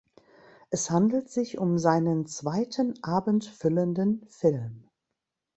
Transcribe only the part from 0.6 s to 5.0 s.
Es handelt sich um seinen zweiten abendfüllenden Film.